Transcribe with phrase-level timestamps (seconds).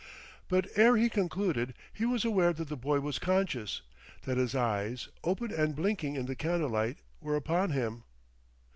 [0.47, 3.83] But ere he concluded he was aware that the boy was conscious,
[4.23, 8.01] that his eyes, open and blinking in the candlelight, were upon him.